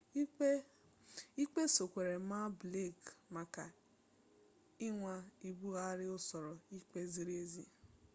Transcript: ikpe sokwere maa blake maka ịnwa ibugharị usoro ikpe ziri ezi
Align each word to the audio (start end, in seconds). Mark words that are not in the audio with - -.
ikpe 1.43 1.61
sokwere 1.75 2.15
maa 2.29 2.49
blake 2.59 3.09
maka 3.35 3.63
ịnwa 4.87 5.15
ibugharị 5.49 6.05
usoro 6.17 6.51
ikpe 6.77 6.99
ziri 7.11 7.33
ezi 7.43 7.63